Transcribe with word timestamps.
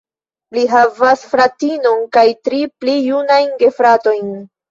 Li 0.57 0.61
havas 0.69 1.25
fratinon 1.33 2.01
kaj 2.17 2.25
tri 2.47 2.63
pli 2.85 2.97
junajn 3.11 3.55
gefratojn. 3.65 4.35